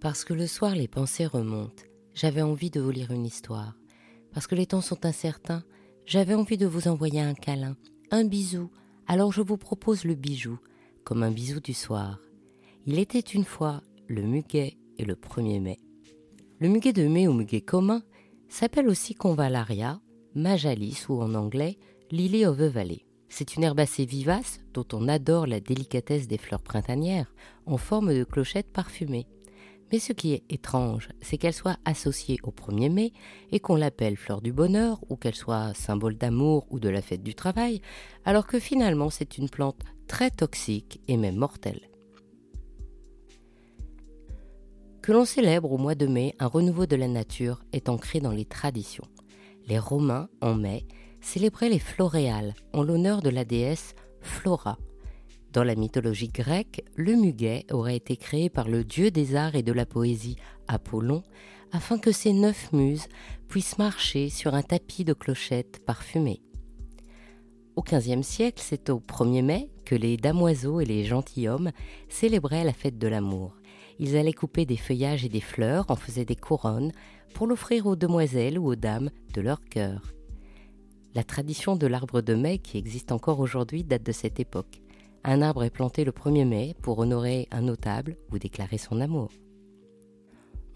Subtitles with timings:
[0.00, 1.82] Parce que le soir les pensées remontent,
[2.14, 3.74] j'avais envie de vous lire une histoire.
[4.32, 5.64] Parce que les temps sont incertains,
[6.06, 7.76] j'avais envie de vous envoyer un câlin,
[8.12, 8.70] un bisou,
[9.08, 10.58] alors je vous propose le bijou,
[11.02, 12.20] comme un bisou du soir.
[12.86, 15.78] Il était une fois le muguet et le 1er mai.
[16.60, 18.02] Le muguet de mai ou muguet commun
[18.48, 20.00] s'appelle aussi convallaria,
[20.34, 21.76] majalis ou en anglais
[22.12, 23.04] lily of the valley.
[23.28, 27.34] C'est une herbe assez vivace dont on adore la délicatesse des fleurs printanières
[27.66, 29.26] en forme de clochette parfumée.
[29.90, 33.12] Mais ce qui est étrange, c'est qu'elle soit associée au 1er mai
[33.52, 37.22] et qu'on l'appelle fleur du bonheur ou qu'elle soit symbole d'amour ou de la fête
[37.22, 37.80] du travail,
[38.24, 41.88] alors que finalement c'est une plante très toxique et même mortelle.
[45.02, 48.32] Que l'on célèbre au mois de mai un renouveau de la nature est ancré dans
[48.32, 49.06] les traditions.
[49.66, 50.86] Les Romains, en mai,
[51.22, 54.76] célébraient les floréales en l'honneur de la déesse Flora,
[55.52, 59.62] dans la mythologie grecque, le muguet aurait été créé par le dieu des arts et
[59.62, 61.22] de la poésie, Apollon,
[61.72, 63.08] afin que ses neuf muses
[63.48, 66.42] puissent marcher sur un tapis de clochettes parfumées.
[67.76, 71.70] Au XVe siècle, c'est au 1er mai que les damoiseaux et les gentilshommes
[72.08, 73.56] célébraient la fête de l'amour.
[73.98, 76.92] Ils allaient couper des feuillages et des fleurs, en faisaient des couronnes,
[77.34, 80.12] pour l'offrir aux demoiselles ou aux dames de leur cœur.
[81.14, 84.80] La tradition de l'arbre de mai, qui existe encore aujourd'hui, date de cette époque.
[85.24, 89.30] Un arbre est planté le 1er mai pour honorer un notable ou déclarer son amour.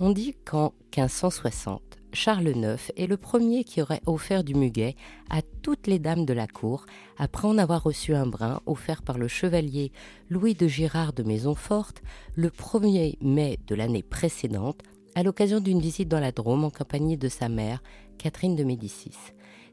[0.01, 1.81] On dit qu'en 1560,
[2.13, 4.97] Charles IX est le premier qui aurait offert du muguet
[5.31, 6.85] à toutes les dames de la cour
[7.19, 9.93] après en avoir reçu un brin offert par le chevalier
[10.29, 12.03] Louis de Girard de Maisonforte
[12.35, 14.83] le 1er mai de l'année précédente
[15.15, 17.83] à l'occasion d'une visite dans la Drôme en compagnie de sa mère,
[18.19, 19.17] Catherine de Médicis.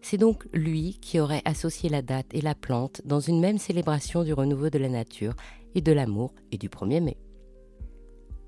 [0.01, 4.23] C'est donc lui qui aurait associé la date et la plante dans une même célébration
[4.23, 5.35] du renouveau de la nature
[5.75, 7.17] et de l'amour et du 1er mai.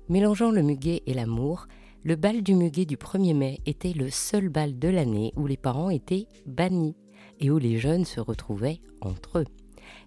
[0.08, 1.66] Mélangeant le muguet et l'amour,
[2.02, 5.56] le bal du muguet du 1er mai était le seul bal de l'année où les
[5.56, 6.96] parents étaient bannis
[7.38, 9.46] et où les jeunes se retrouvaient entre eux.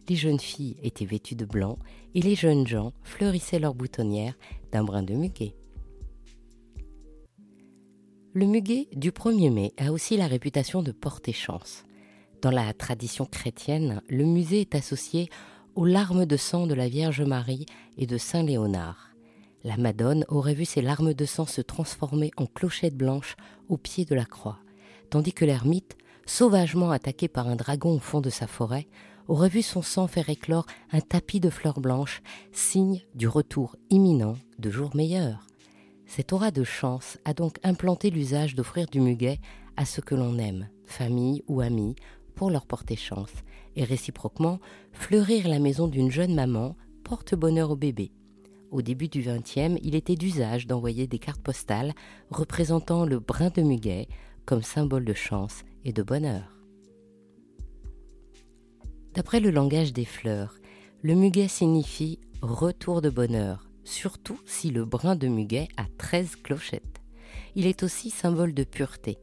[0.10, 1.78] Les jeunes filles étaient vêtues de blanc
[2.14, 4.38] et les jeunes gens fleurissaient leurs boutonnières
[4.72, 5.56] d'un brin de muguet.
[8.38, 11.86] Le muguet du 1er mai a aussi la réputation de porter chance.
[12.42, 15.30] Dans la tradition chrétienne, le musée est associé
[15.76, 17.66] aux larmes de sang de la Vierge Marie
[17.98, 19.12] et de Saint Léonard.
[19.64, 23.38] La Madone aurait vu ses larmes de sang se transformer en clochettes blanches
[23.70, 24.60] au pied de la croix,
[25.10, 25.96] tandis que l'ermite,
[26.26, 28.90] sauvagement attaqué par un dragon au fond de sa forêt,
[29.30, 34.36] aurait vu son sang faire éclore un tapis de fleurs blanches, signe du retour imminent
[34.60, 35.48] de jours meilleurs.
[36.06, 39.40] Cette aura de chance a donc implanté l'usage d'offrir du muguet
[39.76, 41.96] à ceux que l'on aime, famille ou amis,
[42.36, 43.32] pour leur porter chance,
[43.76, 44.60] et réciproquement,
[44.92, 48.12] fleurir la maison d'une jeune maman porte bonheur au bébé.
[48.72, 51.94] Au début du XXe, il était d'usage d'envoyer des cartes postales
[52.30, 54.08] représentant le brin de muguet
[54.46, 56.52] comme symbole de chance et de bonheur.
[59.14, 60.56] D'après le langage des fleurs,
[61.02, 67.02] le muguet signifie retour de bonheur, surtout si le brin de muguet a 13 clochettes.
[67.56, 69.18] Il est aussi symbole de pureté.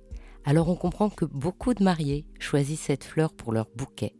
[0.44, 4.14] Alors on comprend que beaucoup de mariés choisissent cette fleur pour leur bouquet.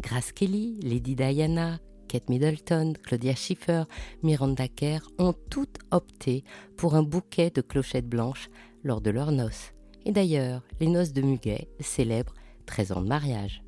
[0.00, 3.84] Grace Kelly, Lady Diana, Kate Middleton, Claudia Schiffer,
[4.22, 6.44] Miranda Kerr ont toutes opté
[6.76, 8.48] pour un bouquet de clochettes blanches
[8.82, 9.72] lors de leurs noces.
[10.04, 12.34] Et d'ailleurs, les noces de Muguet célèbrent
[12.66, 13.62] 13 ans de mariage.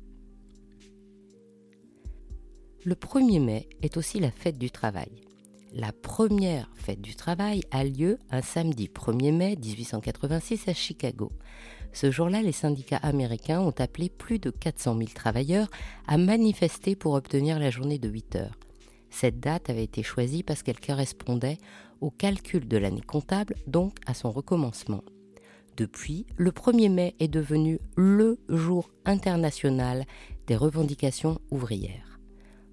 [2.83, 5.11] Le 1er mai est aussi la fête du travail.
[5.73, 11.31] La première fête du travail a lieu un samedi 1er mai 1886 à Chicago.
[11.93, 15.69] Ce jour-là, les syndicats américains ont appelé plus de 400 000 travailleurs
[16.07, 18.57] à manifester pour obtenir la journée de 8 heures.
[19.09, 21.57] Cette date avait été choisie parce qu'elle correspondait
[22.01, 25.05] au calcul de l'année comptable, donc à son recommencement.
[25.77, 30.05] Depuis, le 1er mai est devenu le jour international
[30.47, 32.10] des revendications ouvrières.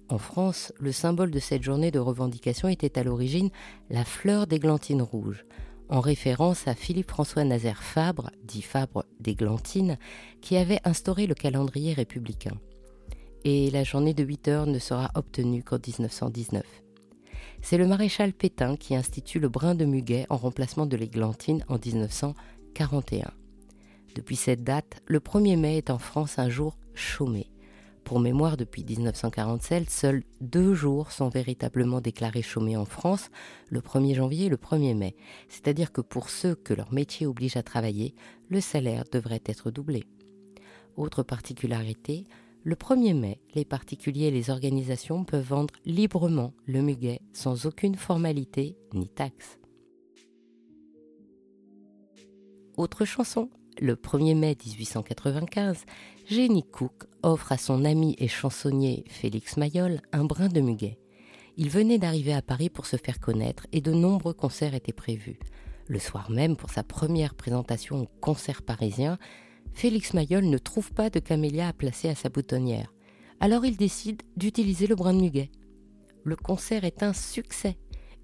[0.09, 3.51] En France, le symbole de cette journée de revendication était à l'origine
[3.91, 5.45] la fleur d'églantine rouge,
[5.87, 9.99] en référence à Philippe-François Nazaire Fabre, dit Fabre d'Églantine,
[10.41, 12.57] qui avait instauré le calendrier républicain.
[13.43, 16.63] Et la journée de 8 heures ne sera obtenue qu'en 1919.
[17.61, 21.77] C'est le maréchal Pétain qui institue le brin de muguet en remplacement de l'églantine en
[21.77, 23.31] 1941.
[24.15, 27.47] Depuis cette date, le 1er mai est en France un jour chômé.
[28.09, 33.29] Pour mémoire, depuis 1947, seuls deux jours sont véritablement déclarés chômés en France,
[33.69, 35.15] le 1er janvier et le 1er mai.
[35.47, 38.15] C'est-à-dire que pour ceux que leur métier oblige à travailler,
[38.49, 40.05] le salaire devrait être doublé.
[40.97, 42.25] Autre particularité,
[42.63, 47.93] le 1er mai, les particuliers et les organisations peuvent vendre librement le muguet sans aucune
[47.93, 49.59] formalité ni taxe.
[52.75, 55.85] Autre chanson, le 1er mai 1895,
[56.27, 60.99] Jenny Cook offre à son ami et chansonnier Félix Mayol un brin de muguet.
[61.57, 65.39] Il venait d'arriver à Paris pour se faire connaître et de nombreux concerts étaient prévus.
[65.87, 69.17] Le soir même, pour sa première présentation au concert parisien,
[69.73, 72.93] Félix Mayol ne trouve pas de camélia à placer à sa boutonnière.
[73.39, 75.51] Alors il décide d'utiliser le brin de muguet.
[76.23, 77.77] Le concert est un succès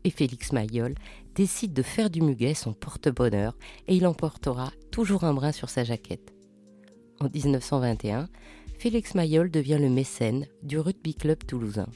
[0.05, 0.93] et Félix Mayol
[1.33, 3.57] décide de faire du muguet son porte-bonheur
[3.87, 6.33] et il emportera toujours un brin sur sa jaquette.
[7.19, 8.29] En 1921,
[8.77, 11.87] Félix Mayol devient le mécène du rugby club toulousain.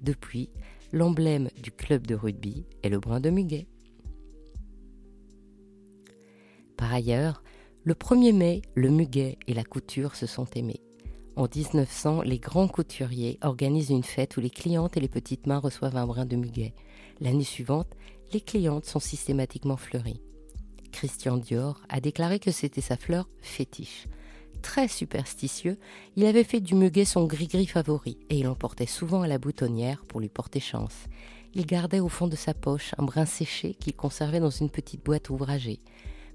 [0.00, 0.50] Depuis,
[0.92, 3.66] l'emblème du club de rugby est le brin de muguet.
[6.76, 7.42] Par ailleurs,
[7.84, 10.80] le 1er mai, le muguet et la couture se sont aimés.
[11.36, 15.58] En 1900, les grands couturiers organisent une fête où les clientes et les petites mains
[15.58, 16.74] reçoivent un brin de muguet.
[17.20, 17.88] L'année suivante,
[18.32, 20.20] les clientes sont systématiquement fleuries.
[20.92, 24.06] Christian Dior a déclaré que c'était sa fleur fétiche.
[24.62, 25.78] Très superstitieux,
[26.16, 30.02] il avait fait du muguet son gris-gris favori et il l'emportait souvent à la boutonnière
[30.08, 31.06] pour lui porter chance.
[31.54, 35.04] Il gardait au fond de sa poche un brin séché qu'il conservait dans une petite
[35.04, 35.78] boîte ouvragée.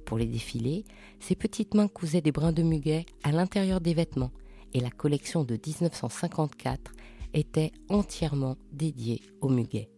[0.05, 0.85] Pour les défilés,
[1.19, 4.31] ses petites mains cousaient des brins de muguet à l'intérieur des vêtements
[4.73, 6.91] et la collection de 1954
[7.33, 9.92] était entièrement dédiée au muguet.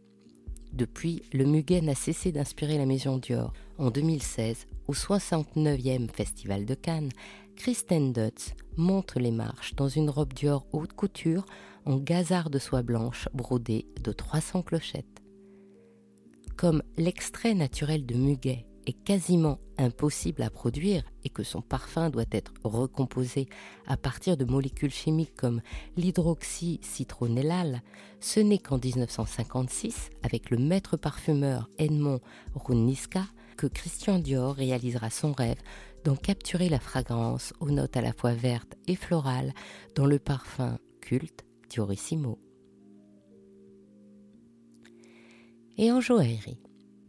[0.76, 3.54] Depuis, le muguet n'a cessé d'inspirer la maison Dior.
[3.78, 7.12] En 2016, au 69e Festival de Cannes,
[7.56, 11.46] Kristen Dutz montre les marches dans une robe Dior haute couture
[11.86, 15.22] en gazard de soie blanche brodée de 300 clochettes.
[16.58, 22.26] Comme l'extrait naturel de muguet est quasiment impossible à produire et que son parfum doit
[22.32, 23.48] être recomposé
[23.88, 25.62] à partir de molécules chimiques comme
[25.98, 27.82] l'hydroxycitronellal,
[28.20, 32.22] ce n'est qu'en 1956, avec le maître parfumeur Edmond
[32.56, 33.26] Runiska,
[33.58, 35.62] que Christian Dior réalisera son rêve
[36.04, 39.54] d'en capturer la fragrance aux notes à la fois vertes et florales
[39.96, 42.40] dans le parfum culte Diorissimo.
[45.78, 46.60] Et en joaillerie,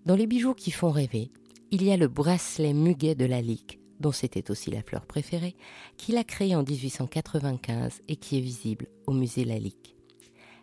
[0.06, 1.30] dans les bijoux qui font rêver,
[1.76, 5.56] il y a le bracelet muguet de la Lique, dont c'était aussi la fleur préférée,
[5.98, 9.94] qu'il a créé en 1895 et qui est visible au musée Lalique.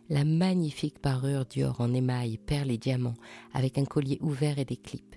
[0.10, 3.14] La magnifique parure Dior en émail, perles et diamants,
[3.54, 5.16] avec un collier ouvert et des clips.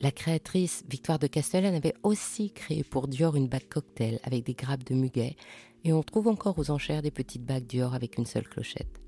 [0.00, 4.54] La créatrice Victoire de Castellane avait aussi créé pour Dior une bague cocktail avec des
[4.54, 5.36] grappes de muguet,
[5.84, 9.02] et on trouve encore aux enchères des petites bagues Dior avec une seule clochette.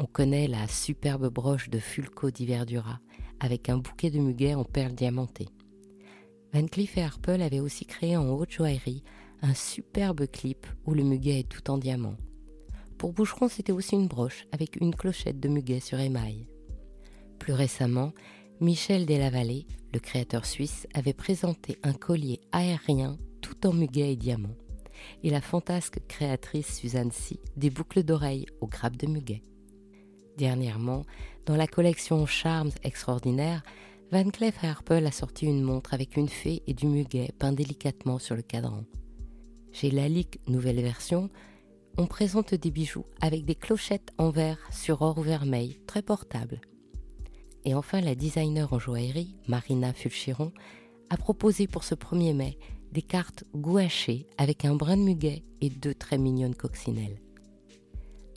[0.00, 2.98] On connaît la superbe broche de Fulco d'Iverdura,
[3.38, 5.50] avec un bouquet de muguet en perles diamantées.
[6.52, 9.04] Van Cleef et Arpels avaient aussi créé en haute joaillerie
[9.40, 12.16] un superbe clip où le muguet est tout en diamant.
[12.98, 16.48] Pour Boucheron, c'était aussi une broche avec une clochette de muguet sur émail.
[17.38, 18.12] Plus récemment,
[18.60, 24.56] Michel Delavallée, le créateur suisse, avait présenté un collier aérien tout en muguet et diamant.
[25.22, 29.42] Et la fantasque créatrice Suzanne Si, des boucles d'oreilles aux grappes de muguet.
[30.36, 31.04] Dernièrement,
[31.46, 33.62] dans la collection Charms extraordinaires,
[34.10, 38.18] Van Cleef Arpels a sorti une montre avec une fée et du muguet peint délicatement
[38.18, 38.84] sur le cadran.
[39.72, 41.30] Chez Lalique Nouvelle Version,
[41.96, 46.60] on présente des bijoux avec des clochettes en verre sur or vermeil, très portables.
[47.64, 50.52] Et enfin, la designer en joaillerie, Marina Fulchiron,
[51.10, 52.58] a proposé pour ce 1er mai
[52.92, 57.23] des cartes gouachées avec un brin de muguet et deux très mignonnes coccinelles.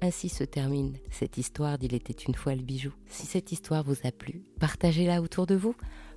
[0.01, 2.93] Ainsi se termine cette histoire d'Il était une fois le bijou.
[3.07, 5.75] Si cette histoire vous a plu, partagez-la autour de vous.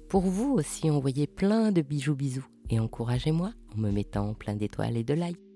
[0.08, 4.96] Pour vous aussi, envoyez plein de bijoux bisous et encouragez-moi en me mettant plein d'étoiles
[4.96, 5.49] et de likes.